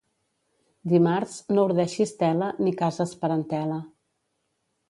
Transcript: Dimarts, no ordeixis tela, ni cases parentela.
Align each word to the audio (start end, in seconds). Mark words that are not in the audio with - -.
Dimarts, 0.93 1.35
no 1.57 1.67
ordeixis 1.69 2.15
tela, 2.23 2.49
ni 2.65 2.75
cases 2.83 3.15
parentela. 3.23 3.81